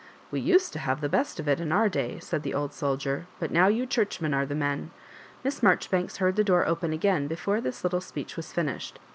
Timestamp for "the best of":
0.99-1.47